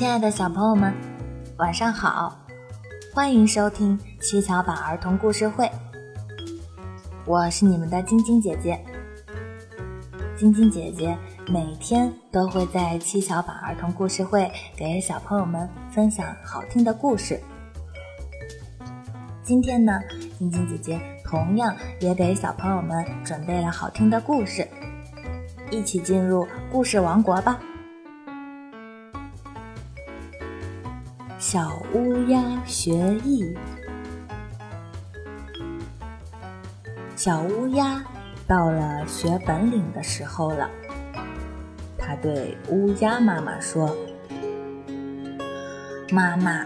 [0.00, 0.94] 亲爱的小朋友们，
[1.58, 2.34] 晚上好！
[3.12, 5.70] 欢迎收听七巧板儿童故事会，
[7.26, 8.82] 我是你们的晶晶姐姐。
[10.38, 11.14] 晶晶姐姐
[11.48, 17.38] 每天都会在七巧板儿童故事会给小朋友们分享好听的故事。
[19.42, 20.00] 今天呢，
[20.38, 24.66] 晶晶姐姐同样也给小朋友们准备了好听的故事，
[25.70, 27.60] 一起进入故事王国吧！
[31.52, 32.92] 小乌鸦学
[33.24, 33.52] 艺。
[37.16, 38.00] 小乌鸦
[38.46, 40.70] 到了学本领的时候了。
[41.98, 43.92] 它对乌鸦妈妈说
[46.12, 46.64] ：“妈妈，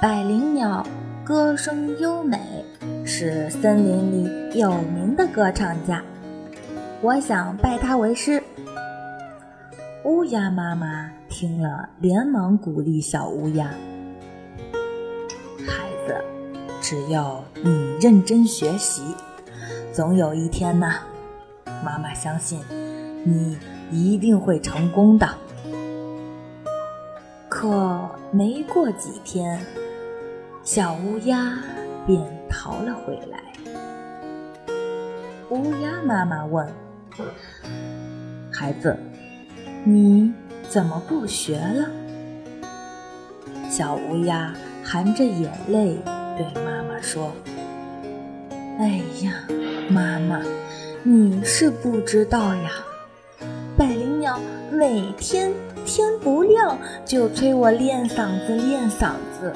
[0.00, 0.82] 百灵鸟
[1.22, 2.38] 歌声优美，
[3.04, 6.02] 是森林里有名的歌唱家，
[7.02, 8.42] 我想拜它为师。”
[10.06, 11.10] 乌鸦妈妈。
[11.32, 13.70] 听了，连忙鼓励小乌鸦：“，
[16.80, 19.02] 只要你认真学习，
[19.92, 20.92] 总有一天呢，
[21.84, 22.60] 妈妈相信
[23.24, 23.58] 你
[23.90, 25.28] 一定会成功的。”
[27.48, 29.60] 可没过几天，
[30.62, 31.58] 小乌鸦
[32.06, 33.42] 便逃了回来。
[35.50, 36.66] 乌鸦妈妈问
[38.52, 38.96] ：“孩子，
[39.84, 40.32] 你？”
[40.70, 41.88] 怎么不学了？
[43.68, 45.98] 小乌鸦含着眼泪
[46.40, 47.32] 对妈妈说
[48.80, 49.44] ：“哎呀，
[49.90, 50.40] 妈妈，
[51.02, 52.70] 你是不知道呀，
[53.76, 54.40] 百灵鸟
[54.72, 55.52] 每天
[55.84, 59.52] 天不亮就催我练嗓子练嗓子，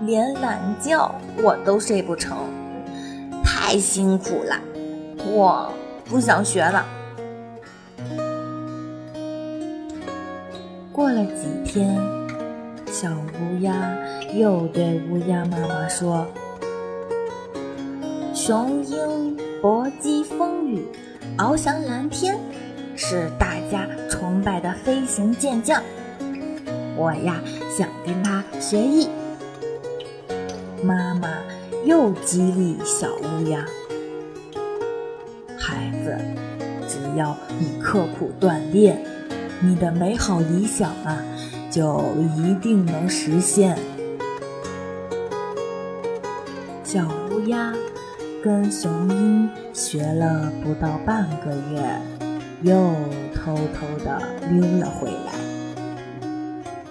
[0.00, 2.38] 连懒觉我都睡不成，
[3.44, 4.56] 太辛苦了，
[5.32, 5.72] 我
[6.06, 6.84] 不想学了。”
[10.92, 11.96] 过了几天，
[12.90, 13.96] 小乌鸦
[14.34, 16.26] 又对乌鸦妈妈说
[18.34, 20.84] ：“雄鹰搏击风雨，
[21.36, 22.38] 翱翔蓝天，
[22.96, 25.82] 是大家崇拜的飞行健将。
[26.96, 27.40] 我呀，
[27.76, 29.08] 想跟他学艺。”
[30.82, 31.28] 妈妈
[31.84, 33.64] 又激励小乌鸦
[35.58, 36.16] ：“孩子，
[36.88, 38.98] 只要你刻苦锻炼。”
[39.60, 41.20] 你的美好理想啊，
[41.70, 42.02] 就
[42.36, 43.78] 一定能实现。
[46.82, 47.74] 小乌鸦
[48.42, 52.00] 跟雄鹰学了不到半个月，
[52.62, 52.74] 又
[53.34, 55.32] 偷偷的溜了回来。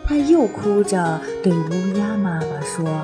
[0.06, 3.02] 他又哭着对乌鸦妈妈说：“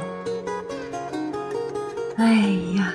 [2.16, 2.33] 哎
[2.78, 2.94] 呀，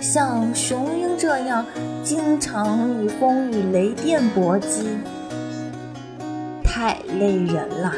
[0.00, 1.64] 像雄鹰这样
[2.02, 4.96] 经常与风雨雷电搏击。”
[6.82, 7.92] 太累人了，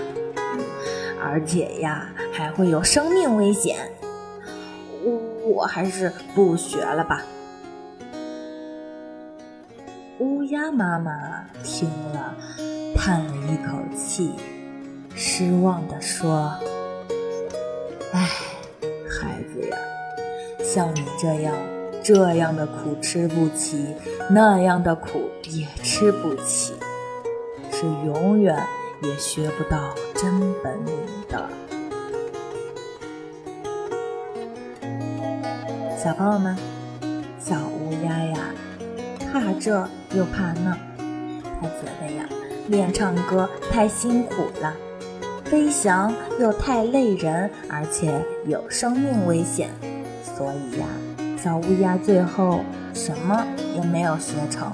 [1.18, 3.78] 而且呀，还会有生命危险。
[5.02, 7.22] 我我还是不学了吧。
[10.18, 12.34] 乌鸦妈妈听了，
[12.94, 14.34] 叹了一口气，
[15.14, 16.52] 失望地说
[18.12, 18.28] ：“哎，
[19.08, 19.78] 孩子呀，
[20.62, 21.54] 像你这样
[22.02, 23.96] 这样的苦吃不起，
[24.28, 26.74] 那样的苦也吃不起。”
[27.84, 28.56] 是永远
[29.02, 30.94] 也学不到真本领
[31.28, 31.46] 的。
[36.02, 36.56] 小朋友们，
[37.38, 38.36] 小乌鸦呀，
[39.30, 40.74] 怕这又怕那，
[41.60, 42.26] 他觉得呀，
[42.68, 44.72] 练唱歌太辛苦了，
[45.44, 49.68] 飞翔又太累人，而且有生命危险，
[50.22, 50.86] 所以呀，
[51.36, 52.60] 小乌鸦最后
[52.94, 53.44] 什么
[53.74, 54.72] 也没有学成。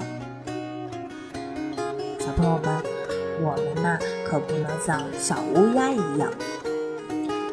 [2.17, 3.00] 小朋友们。
[3.41, 6.31] 我们呢，可不能像小乌鸦一样。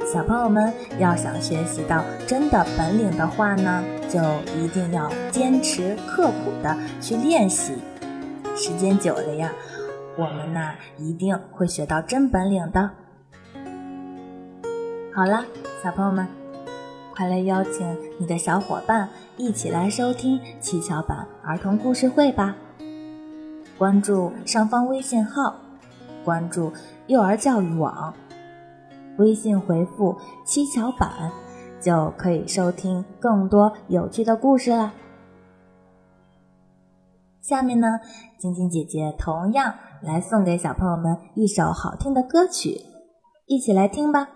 [0.06, 4.18] 小朋友们要想学习到真的本领的话呢，就
[4.58, 7.74] 一定要坚持刻苦的去练习。
[8.56, 9.52] 时间久了呀，
[10.16, 12.90] 我们呢一定会学到真本领的。
[15.14, 15.44] 好了，
[15.82, 16.26] 小朋友们，
[17.14, 22.56] 快来邀请你的小伙伴一起来收听七巧板儿童故事会吧！
[23.76, 25.67] 关注上方微信号。
[26.28, 26.70] 关注
[27.06, 28.12] 幼儿教育网，
[29.16, 30.14] 微信回复
[30.44, 31.32] “七巧板”，
[31.80, 34.92] 就可以收听更多有趣的故事啦。
[37.40, 37.98] 下面呢，
[38.36, 42.82] 晶晶姐姐同样来送给小朋友们一首好听的歌曲，
[43.46, 44.28] 一起来听吧。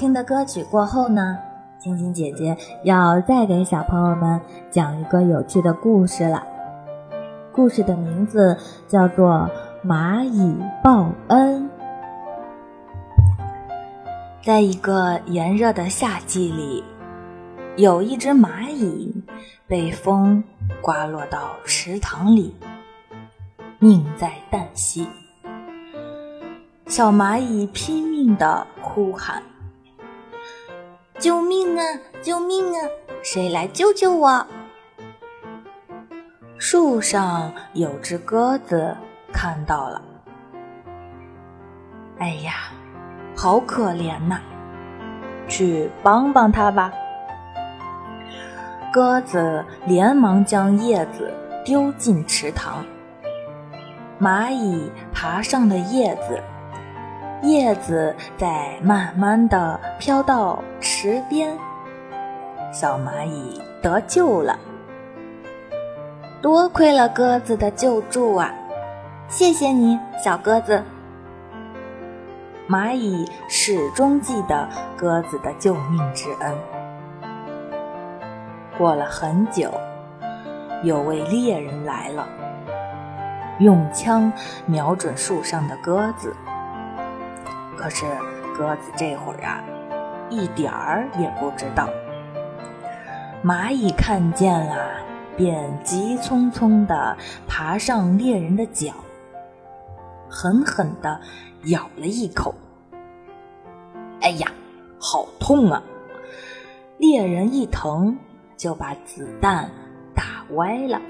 [0.00, 1.36] 听的歌曲过后呢，
[1.78, 6.42] 晶晶姐姐要再给小朋友们讲一个有趣的故事了。
[7.52, 8.56] 故事的名字
[8.88, 9.46] 叫做
[9.86, 11.64] 《蚂蚁报恩》。
[14.42, 16.82] 在一个炎热的夏季里，
[17.76, 19.22] 有一只蚂蚁
[19.66, 20.42] 被风
[20.80, 22.56] 刮落到池塘里，
[23.78, 25.06] 命在旦夕。
[26.86, 29.42] 小蚂蚁拼命地呼喊
[31.20, 31.84] ：“救命啊！
[32.22, 32.88] 救命啊！
[33.22, 34.46] 谁来救救我？”
[36.58, 38.96] 树上有只鸽子
[39.30, 40.02] 看到了，
[42.18, 42.72] 哎呀！
[43.36, 44.40] 好可怜呐，
[45.46, 46.92] 去帮帮他吧。
[48.92, 51.32] 鸽子连忙将叶子
[51.64, 52.84] 丢进池塘，
[54.20, 56.42] 蚂蚁爬上了叶子，
[57.42, 61.56] 叶子在慢慢的飘到池边，
[62.70, 64.58] 小蚂蚁得救了。
[66.42, 68.52] 多亏了鸽子的救助啊！
[69.28, 70.82] 谢谢你，小鸽子。
[72.68, 76.54] 蚂蚁始终记得鸽子的救命之恩。
[78.76, 79.72] 过了很久，
[80.82, 82.28] 有位猎人来了，
[83.58, 84.30] 用枪
[84.66, 86.36] 瞄准树上的鸽子。
[87.80, 88.04] 可是
[88.54, 89.64] 鸽子这会儿啊，
[90.28, 91.88] 一点儿也不知道。
[93.42, 94.76] 蚂蚁看见了，
[95.34, 97.16] 便急匆匆地
[97.48, 98.92] 爬上猎人的脚。
[100.28, 101.18] 狠狠地
[101.64, 102.54] 咬了一口，
[104.20, 104.46] 哎呀，
[105.00, 105.82] 好痛啊！
[106.98, 108.16] 猎人一疼
[108.58, 109.70] 就把子弹
[110.14, 111.00] 打歪了，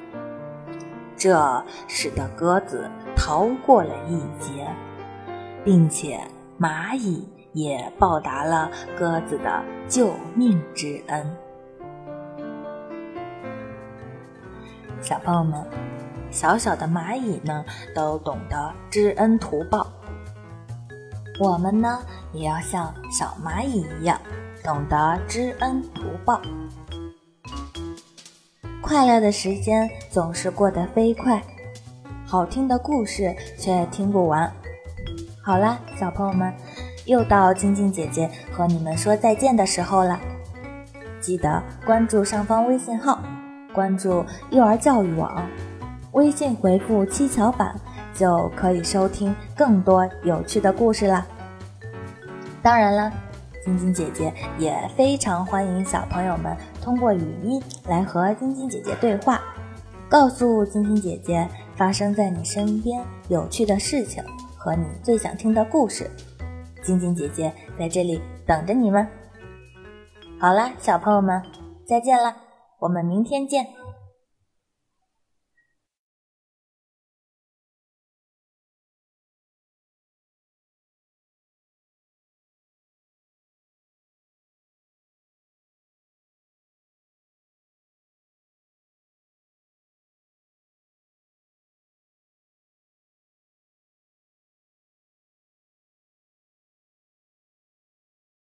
[1.16, 4.66] 这使得鸽子逃过了一劫，
[5.64, 6.18] 并且
[6.60, 11.36] 蚂蚁也报答了鸽子的救命之恩。
[15.00, 15.64] 小朋友们。
[16.32, 19.84] 小小的蚂蚁呢，都懂得知恩图报。
[21.40, 21.98] 我们呢，
[22.32, 24.16] 也要像小蚂蚁一样，
[24.62, 26.40] 懂得知恩图报。
[28.80, 31.42] 快乐的时间总是过得飞快，
[32.24, 34.52] 好听的故事却听不完。
[35.50, 36.54] 好啦，小朋友们，
[37.06, 40.16] 又到晶晶姐姐和你们说再见的时候了。
[41.20, 43.18] 记得关注上方微信号，
[43.72, 45.44] 关注幼儿教育网。
[46.12, 47.74] 微信回复“七巧板”
[48.14, 51.26] 就可以收听更多有趣的故事啦。
[52.62, 53.12] 当然了，
[53.64, 59.40] 晶晶姐姐也非常欢迎小朋友们通过语音来和晶晶姐姐对话，
[60.08, 64.22] 告诉晶晶姐姐发生在你身边有趣的事情
[64.62, 66.10] 和你最想听的故事。
[66.82, 69.08] 晶晶姐姐在这里等着你们。
[70.38, 71.42] 好啦，小朋友们，
[71.86, 72.36] 再见啦，
[72.78, 73.66] 我们明天见。